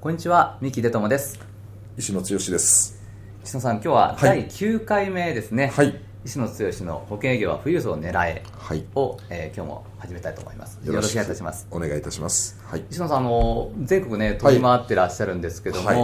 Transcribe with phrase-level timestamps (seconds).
[0.00, 1.38] こんにちは三木出友です。
[1.98, 3.02] 石野剛です。
[3.44, 6.00] 石野さん今日は第9回目ですね、はい。
[6.24, 6.52] 石野剛
[6.86, 8.86] の保険営業は富裕層を狙えはい。
[8.94, 10.80] を、えー今日も始めたいと思います。
[10.82, 11.68] よよろしくお願いいたします。
[11.70, 12.58] お願いいたします。
[12.64, 12.84] はい。
[12.90, 15.96] 石野さんあの全国ね飛び回ってらっしゃるんですけども、はい。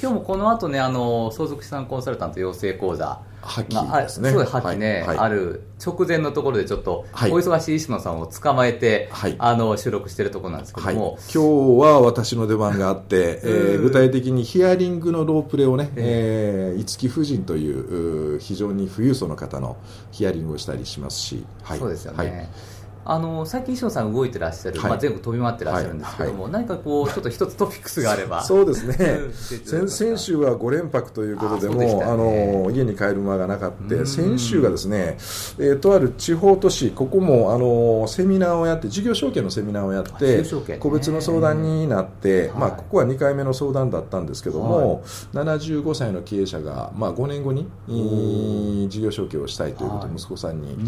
[0.00, 4.30] 今日もこの後ねあの相続資産コンサルタント養成講座破棄ですね。
[4.30, 5.06] そうです破棄ね、はい。
[5.06, 5.18] はい。
[5.18, 7.32] ある直前のところでちょっと、はい。
[7.32, 9.34] お忙しい石野さんを捕まえて、はい。
[9.38, 13.82] あの収録してるところなんですけども、日は私の出番があって、 えーうん。
[13.84, 19.76] 具体的にヒアリングのロープレをね、えー、五木夫人というう非常に富裕層の方の
[20.12, 22.48] ヒアリングをしたりしますし、はい、そうですよね、はい
[23.12, 24.90] あの最近石野さん動いてらっしゃる、はい。
[24.90, 28.44] まあ、全国飛び回ってらっしゃるんですけども、何かこうちょっと一つトピックスがあれば。
[28.44, 28.94] そうですね。
[29.66, 32.04] 先々週は5連泊ということでもよね。
[32.04, 33.96] あの家に帰る間がなかった。
[33.96, 34.06] うん。
[34.06, 35.16] 先週がですね、
[35.58, 40.78] えーとある地方都市ここもあのセミナーをやって事業承継のセミナーをやっあてね。
[40.78, 42.50] 個別の相談になって、はい。
[42.58, 45.02] まあ、ここは2回目の相談だったんですけども、
[45.34, 48.88] 75歳の経営者が、まあ、5年後にえー。
[48.88, 50.84] 事業承継をしたいということ息子さんに、うん。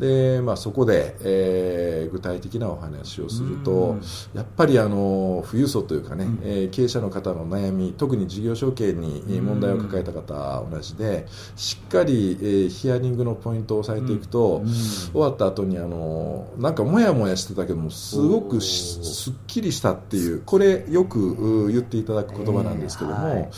[0.00, 1.65] でまあ、そこで、えー
[2.12, 4.02] 具体的なお話をすると、うん。
[4.34, 6.40] やっぱりあの富裕層というかね、うん。
[6.42, 14.72] えー経営者の方の悩み特に事業承継にえー問題を抱えた方は同じでしっかり、えーヒアリングのポイントを押さえていくと、うん。
[14.72, 23.34] 終わった後にあのなんかもやもやしてたけどもすごくすっきりしたっていうこれよくう言っていただく言葉なんですけども、えー。
[23.34, 23.48] はい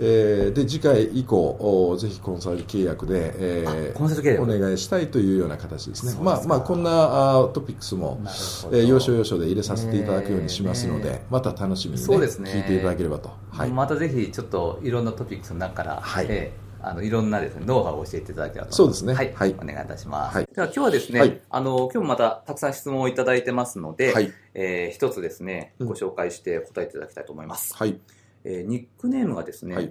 [0.00, 4.42] えーで次回以降おぜひコンサル契約で、えあコンサル契約。
[4.42, 6.16] お願いしたいというような形ですね。
[6.22, 11.20] まあまあこんなあトピックスもえー要所要所で入れさせていただくようにしますので、えー。
[11.30, 12.50] また楽しみに、ねそうですね。
[12.50, 13.70] 聞いていただければと、はい。
[13.70, 16.26] またぜひちょっといろんなトピックスの中から、はい。
[16.28, 19.14] えーあのいろんなですねノウハウを教えていただければとそうですね。
[19.14, 19.56] はい、はい。
[19.60, 20.48] お願いいたします、はい。
[20.54, 21.40] では今日はですね、はい。
[21.50, 24.32] あの今日もまたたくさん質問をいただいてますので、はい。
[24.54, 25.88] えー一つですねうん。
[25.88, 27.98] ご紹介して答えていただきたいと思います、はい。
[28.44, 29.90] えーニックネームがですね、はい。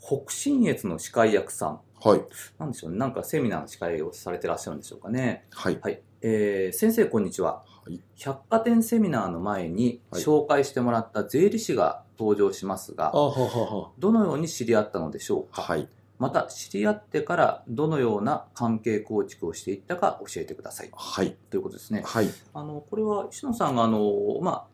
[0.00, 1.80] 北信越の司会役さん。
[2.02, 2.20] はい。
[2.58, 2.98] なんでしょうね。
[2.98, 5.44] なんかセミナーの司会をされてらっしゃるんでしょうかね。
[5.50, 5.78] はい。
[5.80, 8.00] はい、えー先生こんにちは、はい。
[8.16, 10.22] 百貨店セミナーの前にはい。
[10.22, 15.86] 紹介してもらった税理士が登場しますが、あははどのように知り合ったのでしょうか、ははい。
[16.18, 20.90] また知り合ってからどのような関係構築をしていったか教えてください。
[20.94, 21.36] はい。
[21.50, 22.02] ということですね。
[22.06, 22.30] はい。
[22.54, 24.10] あのこれは石野さんがあの、
[24.40, 24.73] まあ、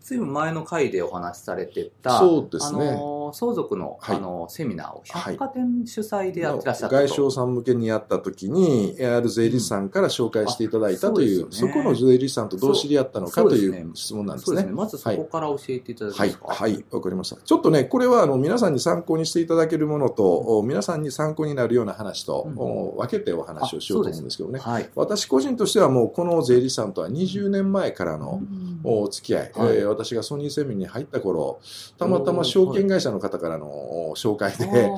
[0.00, 2.88] ずいぶん前の回でお話しされてたそうですね。
[2.88, 4.16] あの相続の,、はい。
[4.16, 5.36] あのセミナーをはい。
[5.36, 11.48] 百貨店主催でやってらっしゃったと、外商さん向けにやった時にある税理士さんから紹介していただいたという,、うん。
[11.50, 11.74] あそうね。
[11.74, 14.52] この税理士さんとどう知り合ったのかという質問なんですね。
[14.52, 14.72] そうですね。
[14.72, 17.36] まずそこから教えていただけはいます、か、はい、わかりました。
[17.36, 24.58] ちょっとね、これはあの皆さんに参考にしていただけるものと、お皆さんに参考になるような話と、うんお分けてお話をしようと思うんですけどね。
[24.58, 24.90] はい。
[24.96, 28.40] 私個人としてはもうこの税理士さんとは20年前からの
[28.82, 29.76] お付き合い、はい。
[29.76, 31.60] えー私がソニーセミに入った頃、
[31.98, 33.66] たまたま証券会社の方からの
[34.10, 34.90] お紹介で、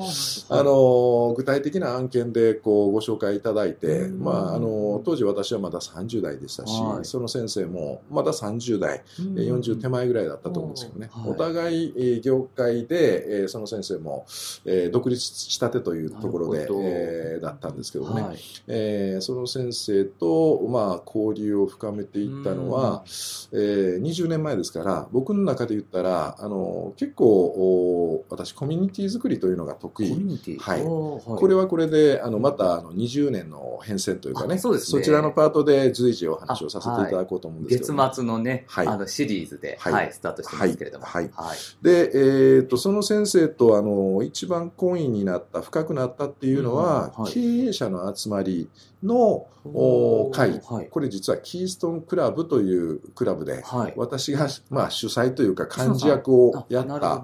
[0.49, 7.05] あの具体的な案件でこうご紹介いただいて、うんまあ、あの当時私はまだ30代でしたし、はい。
[7.05, 11.29] その先生もまだ30代、うんえー40手前ぐらいだったと思うんですけどね、はい。
[11.31, 14.25] お互い、えー業界で、えーその先生も、
[14.65, 18.37] えー独立したてというところでえーだったんですけどね、はい。
[18.67, 23.03] えーその先生と、まあ、交流を深めていったのは、
[23.51, 30.59] えー20年前ですから僕の中で言ったらあの結構お私コミュニティ作りというのが得コミュ意ニティ。
[30.59, 30.81] はい。
[30.83, 35.03] これはこれであのまたあの20年の変遷というかねあそうですね。
[35.03, 38.87] ちらのパートで随時お話をさせていただこうと思うんですけ月ど、ね末のね、はい。
[38.87, 41.29] あのシリーズで、ははいいスタートしてますけれども、はい。
[41.33, 41.57] はい。
[41.81, 48.69] で、えー、とその先生とあの一番懇意になった深くなったっていうのは、経営者の集まり
[49.03, 50.59] のお会。
[50.67, 50.87] はい。
[50.89, 56.93] これ実はキーストンクラブというクラブで、はい、私が、まあ、主催というか幹事役をやった。
[56.93, 57.21] は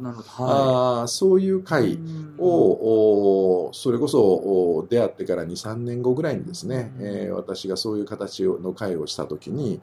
[1.02, 2.36] あーそういうい会うん。
[2.38, 7.06] を、おそれこそお出会ってから2、3年後ぐらいにですね、うん。
[7.06, 9.80] えー私がそういう形の会をしたときに、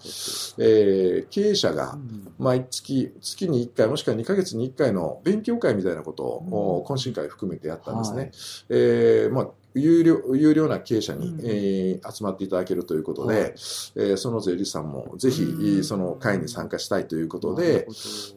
[0.58, 2.32] えー経営者がうん。
[2.38, 8.30] 毎月、月に1回もしくは2ヶ月に1回の勉強会みたいなことを、懇親会含めてやったんですね。
[8.68, 13.50] えーまあ有料有料な経営者に、うんえー集まっていただけるということで、はい。
[13.50, 17.86] えーその税理士さんもぜひ、うんその会に参加したいということで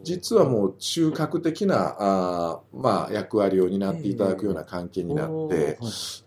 [0.03, 5.77] 実はもう中核的なあー、まあ、役割を担っていただくような関係になって、はい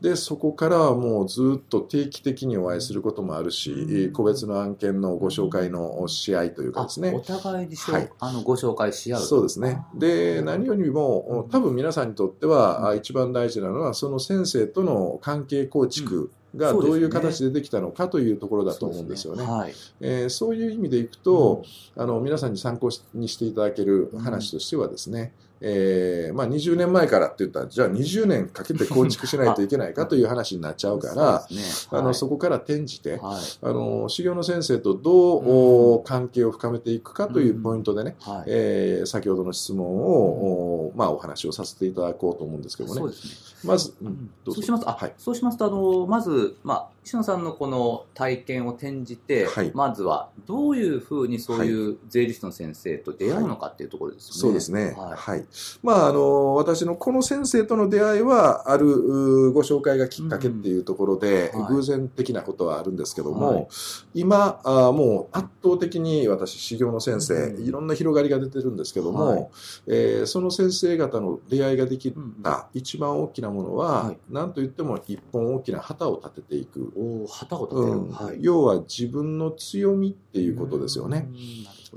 [0.01, 7.11] でそこからはもうずっと定期的にお会いすることもあるし、うんえー個別の案件のご紹介の試合というかですね。
[7.11, 7.21] あお。
[7.21, 8.11] 互いにしょ、はい。
[8.19, 9.23] あのご紹介し合う。
[9.23, 9.83] そうですね。
[9.95, 19.45] で、何よりも、多分皆さんにとっては、あ一番大事なのは、その先生との関係構築がどういう形でできたのかというところだと思うんですよね。
[19.45, 19.75] そうはい。
[20.01, 21.63] えーそういう意味でいくと、
[21.97, 25.33] あの皆さんに参考にしていただける話としてはですね、
[25.63, 31.99] えーまあ、20年前からって言ったら、じゃあ20年かけて構築しないといけないかという話になっちゃうから、 そうですね。
[31.99, 32.15] あのはい。
[32.15, 33.43] そこから転じて、はい。
[33.63, 38.45] あの修行の先生とどう、お関係を深めていくかというポイントでね、はい。
[38.47, 43.01] えー先ほどの質問を、おまあ、お話をさせていただこうと思うんですけどね。
[43.01, 43.31] そうですね。
[43.65, 44.31] まず、ううん。
[44.47, 44.85] そうします。
[44.85, 45.15] と、あはい。
[45.19, 49.73] そうしますと、あの、まず、まあ、石野さんのこの体験を転じて、はい。
[49.75, 54.41] まずは、どういうふうにそういう税理士の先生と出会うのかっていうところですよね。
[54.41, 54.95] そうですね。
[54.97, 55.41] ははい。
[55.41, 55.45] い。
[55.83, 61.63] まあ、あの、私のこの先生との出会いは、あるうご紹介がきっかけっていうところで、うん。
[61.63, 61.75] はい。
[61.75, 63.69] 偶然的なことはあるんですけども、はい。
[64.15, 67.65] 今あ、もう圧倒的に私、修行の先生、うん。
[67.65, 69.49] いろんな広がりが出てるんですけども、はい。
[69.87, 74.19] えーその先生方の出会いができうんた一番大きなものは、はい。
[74.29, 76.90] なんといっても一本大きな旗を立てていく。
[76.97, 77.97] おー旗を立てる。
[77.99, 78.39] うんはい。
[78.41, 81.29] 要は自分の強みっていうことですよね。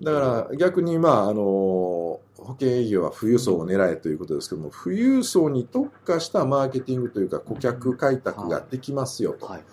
[0.01, 2.21] だから逆に、まあ、あの保
[2.59, 9.63] 険営業は富裕層を狙えということですけども、富裕層に特化したマーケティングというか顧客開拓ができますよとはい。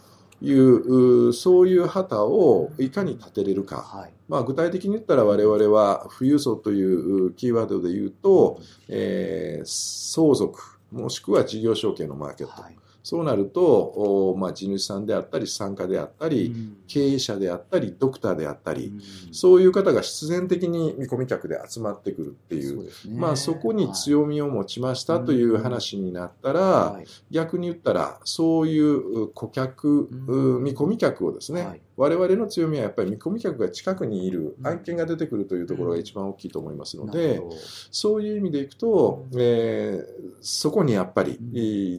[0.42, 3.82] うそういう旗をいかに立てれるか。
[3.82, 4.12] はい。
[4.28, 12.62] まあ、具体的に言ったら我々は富裕層というキーワードで言うと、えー相続、もしくは事業承継のマーケット。
[12.62, 12.76] はい。
[13.02, 16.76] そうなると、おまあ、地主さんであったり、資産家であったり、うん。
[16.86, 19.34] 経営者であったり、ドクターであったり、うん。
[19.34, 23.18] そういう方が必然的に見込み客で集まってくるっていう、そね。
[23.18, 27.06] まあ、そこに強みを持ちましたという話になったら、はい。
[27.30, 34.66] 逆に言ったら、そういう顧客、うん見込み客をですね、はい我々の強みはやっぱり見込み客が近くにいるうん。
[34.66, 37.42] 案件が出てくるというところが一番大きいと思いますので、
[37.90, 41.38] そういう意味でいくと、えーそこにやっぱり、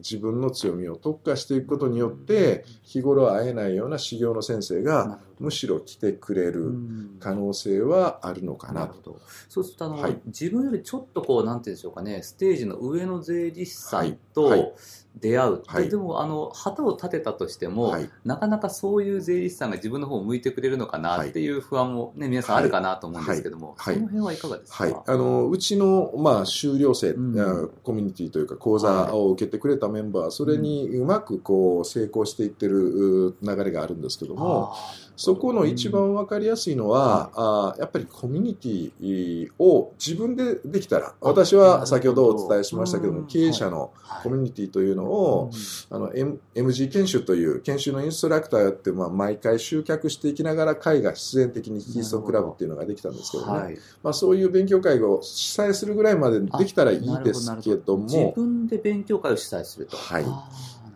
[0.04, 7.16] 自分の強みを特化していくことによって、日頃会えないような修行の先生がむしろ来てくれるうん。
[7.20, 9.20] 可能性はあるのかなと。
[9.48, 10.20] そうするとあの、はい。
[10.26, 14.18] 自分よりちょっとこう、なんていうんでしょうかね、ステージの上の税理士さんはい。
[14.34, 14.72] とはい
[15.20, 15.88] 出会うはい。
[15.88, 18.10] でもあの、旗を立てたとしても、はい。
[18.24, 21.50] なかなかそういう税理士さんが自分の方を向いてくれるのかなってい。
[21.50, 23.94] う不安もね、皆さんあるかなと思うんですけども、はい。
[23.94, 24.00] はい。
[24.00, 27.40] その辺はいかがですか、はい、あのうちの、まあ、修了生、うん。
[27.40, 34.74] あコミュニティというか講座を受けてくれたメンバーはそれにうまくこう成功していってるう流れがあるんですけども、
[35.16, 43.26] そこの一番分かりやすいのは、あーやっぱりコミュニティを自分でできたら、私は先ほどお伝えしましたけども、うん。
[43.26, 44.22] 経営者のはい。
[44.24, 45.50] コミュニティというのを、
[45.90, 53.78] あの M- MG 研修という研修のインストラクターやって、まあ、毎回集客していきながら会が必然的にキーストンクラブっていうのができたんですけどね、はい。
[54.02, 59.96] まあ、そういう勉強会を主催するぐらいまでできたらいいですけど自も、分で勉強会を主催すると。
[59.96, 60.24] はい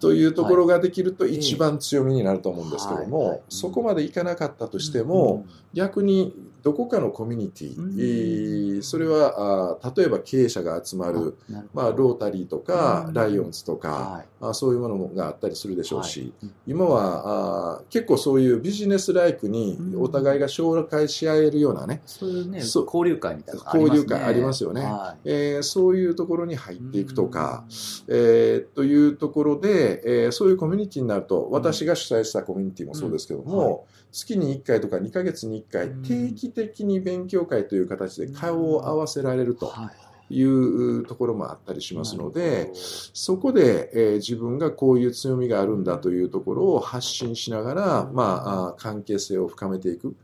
[0.06, 1.34] というところができるとい。
[1.34, 3.08] 一番強みになると思うんですけどはい。
[3.08, 3.40] も、はい。
[3.48, 5.44] そこまでいかなかったとしても、、
[5.74, 6.32] 逆に
[6.66, 11.36] どこかのコミュニティ、それはあー例えば経営者が集まうんる、
[11.72, 13.14] まあ、ロータリーとかうん。
[13.14, 14.26] ライオンズとか、はい。
[14.40, 16.50] あそういうものがあったりするでしょうし、はい。
[16.66, 20.02] 今はあ結構そういうビジネスライクにうん。
[20.02, 23.80] お互いが紹介し合えるようなね、そういうね、交流会みたいなね。
[23.80, 24.82] 交流会ありますよね。
[24.82, 27.64] はえーそういうところに入っていくとか、
[28.08, 28.16] うん。
[28.16, 33.70] えーというところで、えーそういうコミュニティになると、私が主催したコミュニティもそうですけども、うん。
[33.70, 33.78] は
[34.16, 36.02] 月に1回とか2ヶ月に1回、うん。
[36.02, 40.06] 定期的に勉強会という形で顔を合わせられるとはい。
[40.28, 50.16] いうところもあったりしますのでそこで、えー自分がこういう強みがあるんだというところを発信しながら、まあ、関係性を深めていく。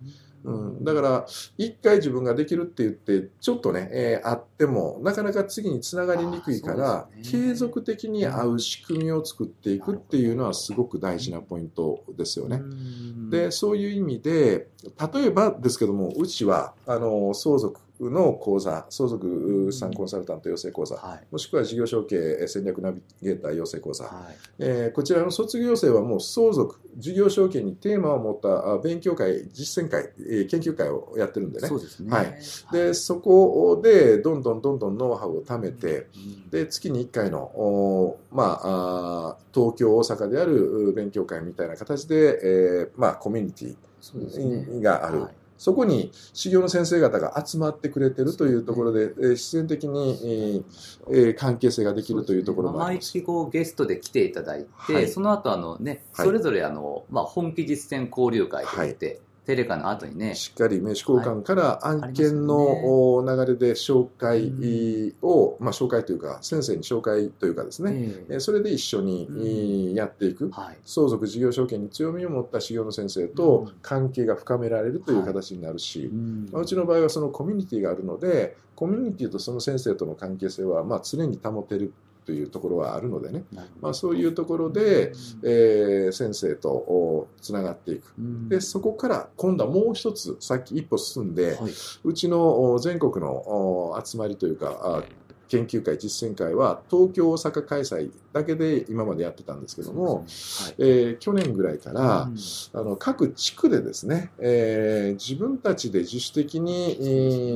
[0.45, 7.23] うん、だから、一回自分ができるって言って、ちょっとね、えーあっても、なかなか次につながりにくいからね。
[7.23, 12.57] 継続的に合う仕組みを作っていくっていうのはすごく大事なポイントですよね。
[12.57, 13.31] うん。
[13.31, 14.69] で、そういう意味で、
[15.13, 21.27] 例えばですけども、うちは、あの、相続の講座、相続資産コンサルタント養成講座、はい。
[21.31, 24.37] もしくは事業承継戦略ナビゲーター養成講座、はい。
[24.59, 31.77] えーこちらの卒業生はもう相続、事業承継にテーマを持ったあ勉強会、実践会、えー研究会をやってるんでねそ。
[31.77, 32.11] うですね。
[32.11, 32.35] はい
[32.73, 43.67] で、そこでどんどんどんどんノウハウを貯めて、うんで、月に1回の、おまあ、あー東京、大阪であるう勉強会みたいな形で、えーまあ、コミュニテ。
[43.67, 45.27] ィがある。
[45.63, 50.65] はいそこに修行の先生方が集まってくれてるというところで、えー自然的に、えー
[51.09, 53.13] えー関係性ができるというところもあり毎ます。
[53.13, 55.09] 月こうゲストで来ていただいて、はい。
[55.09, 56.27] その後あのね、はい。
[56.27, 70.51] それぞれあの、まあ、本気実践交流会といって、テレカの後にね、しっかり名刺交換から案件のお流れで紹介を、まあ紹介というか、先生に紹介というかですね、それで一緒にやっていく。
[70.51, 70.79] はい。
[70.85, 73.73] 相続事業承継に強みを持った修行の先生とうん。
[73.83, 76.49] 関係が深められるという形になるし、うん。
[76.53, 81.93] まあうちの場合はそのコミュニティがあるので、コミュニティとその先生との関係性はまあ常に保てる
[82.25, 83.45] というところはあるのでね、
[83.81, 85.13] まあ、そういうところで、
[85.43, 88.15] えー先生とつながっていく。
[88.19, 88.49] うん。
[88.49, 91.73] で、そこから今度はもう一つ、さっき一歩進んで、はい。
[92.05, 95.03] うちのお全国のお集まりというか、あ
[95.49, 102.31] 研究会、実践会は東京、大阪開催だけで今までやってたんですけども、そうえー去年ぐらいから、
[102.73, 107.05] あの各地区でですね、えー自分たちで自主的に、え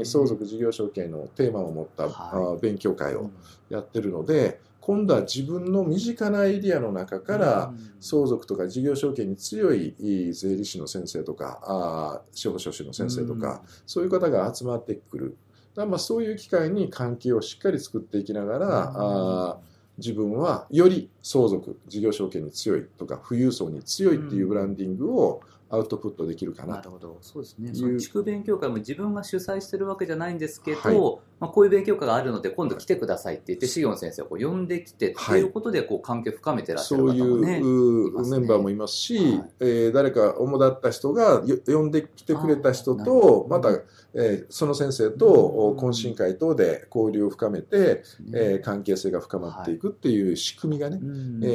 [0.01, 2.13] ー相続事業承継のテーマを持った、はい。
[2.57, 3.31] あ勉強会をうん。
[3.71, 7.93] やってるので、今度は自分の身近なエリアの中から、うん。
[7.99, 9.95] 相続とか事業承継に強い
[10.33, 15.37] 税理士の先生とか、あー司法書士の先生とか、そういう方が集まってくる。
[15.85, 26.77] まあそういう機会に関係をしっかり作っていきながら、あー自分はより相続、事業承継に強いとか、富裕層に強いっていうブランディングをアウトプットできるかな。
[26.77, 26.79] と。
[26.79, 27.71] なるほど、そうですね。
[27.71, 27.77] いう。
[27.77, 31.19] その地区勉強会も自分が主催してるわけじゃないんですけど、はい。
[31.41, 37.61] まあ、こういう勉強会があるので、今度来てくださいって言って、資料先生をこう呼んできてっていうことで、こう関係を深めてらっしゃるそうい方もね。
[37.61, 38.39] ういますね。
[38.39, 39.51] メンバーもいますし、はい。
[39.61, 43.71] えー誰か主だった人がよ呼んできてくれた人と、どまた、
[44.15, 45.79] えーその先生とうん。
[45.79, 48.33] 懇親会等で交流を深めて、ね。
[48.35, 51.41] えー関係性が深まっていくっていう仕組みがね、うん。
[51.43, 51.49] え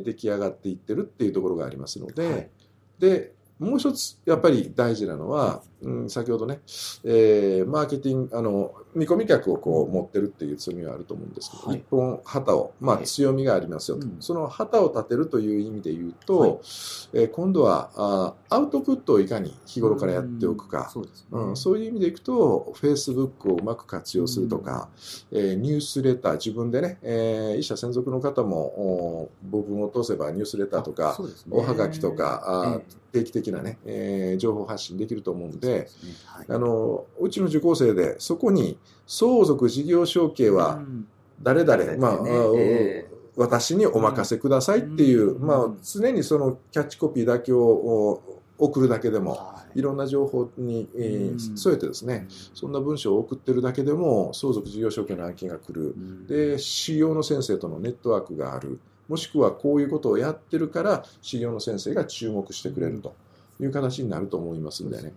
[0.00, 2.50] ー出来上がっていってるっていうところがありますので、はい。
[3.00, 6.60] でもう一つやっぱり大事なのは、うん、先ほどね、
[7.04, 11.78] えーマーケティングあの見込み客をこう持ってるっていう強みはあると思うんですけど、はい。
[11.78, 13.04] 一本旗を、まあ、はい。
[13.04, 14.16] 強みがありますよと、うん。
[14.20, 16.50] その旗を立てるという意味で言うと、はい。
[17.12, 24.88] えー今度はあアウトプットをいかに日頃からやっておくか、そうん、そういう意味でいくと、Facebook をうまく活用するとか、
[25.30, 31.26] えーニュースレター、自分でね、えー、医者専属の方も、お母文を通せばニュースレターとか、ね。
[31.50, 32.84] おはがきとか、あーえ。
[33.12, 35.88] 定期的なね、えー情報発信できると思うんえで、
[36.48, 41.08] あの、うちの受講生で、そこに相続事業承継はうん。
[41.42, 42.18] 誰々、まあ、
[43.36, 45.46] 私にお任せくださいっていう、うん。
[45.46, 48.22] まあ、常にそのキャッチコピーだけをお
[48.58, 49.78] 送るだけでも、はい。
[49.80, 50.88] いろんな情報に、
[51.54, 55.88] 添えてですね、そんな文章を送ってるだけでも相続事業承継の案件が来る。
[55.88, 56.26] うん。
[56.26, 58.80] で、修行の先生とのネットワークがある。
[59.08, 63.14] もしくはこういうことをやってるから修行の先生が注目してくれると
[63.60, 65.12] いう形になると思いますんでね。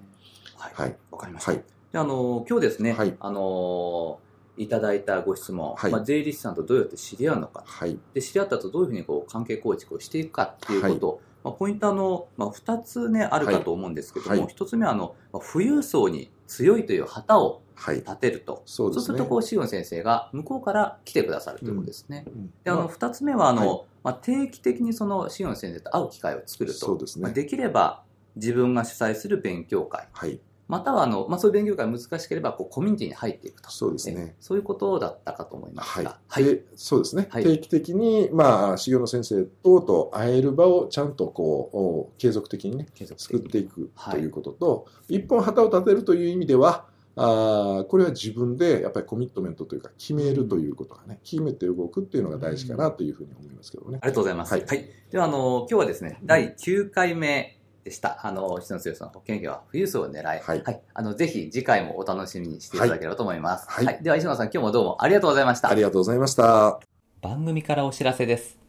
[0.60, 0.74] はい。
[0.75, 0.98] はい。
[1.12, 1.51] わかりました。
[1.51, 1.63] はい。
[1.92, 4.20] であの今日ですね、はいあの
[4.58, 7.98] いただいたご質問、はいまあ、税理士さんとどうやって知り合うのかはい。
[8.13, 17.96] で知り合ったとどういうふうにこう関係構築をしていくかっていうこと、まあ、ポイントあの、まあ、2つ、ね、あるかと思うんですけども、はいはい1つ目はあの、まあ、富裕層に強いという旗をはい。
[17.96, 18.62] 立てると。
[18.66, 19.06] そうですね。
[19.06, 22.25] するとこう、シオン先生が向こうから来てくださるということですね。
[22.28, 26.78] うんであのまあ2つ目はあの、はいまあ、定期的にそのシオン先生と会う機会を作ると。
[26.78, 28.04] そうですねまあ、できれば
[28.36, 30.42] 自分が主催する勉強会、はい。
[30.70, 33.72] またはあの、まあ、そういう勉強会が難しければこうコミュニティに入っていくと。
[33.72, 34.36] そうですねえ。
[34.40, 46.86] そういうことだったかと思いますはいが。、でそうですね、はい定期的に、まあ、修行の先生等と会える場をちゃんとこうお継続的にね、継続作っていくはいということと、一本旗を立てるという意味では、
[47.16, 53.98] あーこれは自分でやっぱりコミットメントというか、決めるということがね、決めて動くっていうのが大事かなというふうに思いますけどね。
[54.02, 54.54] ありがとうございます。
[54.54, 54.60] は。
[54.60, 57.59] はいいでは、あの、今日はですね、第9回目
[57.89, 58.25] でした。
[58.25, 60.24] あの、篠剛さんの保険業は富裕層を狙い。
[60.24, 63.67] はいあの、ぜひ次回もお楽しみにしていただければと思います。
[63.67, 65.75] はいでは、石野さん、今日もどうもありがとうございましたあ。
[65.75, 66.79] りがとうございました。
[67.22, 68.60] 番組からお知らせです。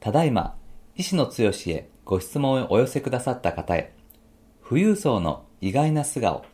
[0.00, 0.54] ただいま、
[0.96, 3.94] 石野剛へご質問をお寄せくださった方へ、
[4.68, 6.44] 富裕層の意外な素顔、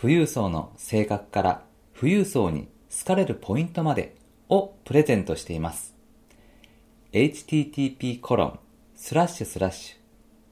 [0.00, 1.62] 富裕層の性格から
[1.98, 4.16] 富裕層に好かれるポイントまで
[4.48, 5.94] をプレゼントしています。
[7.12, 8.58] http コロン
[8.94, 10.05] スラッシュスラッシュ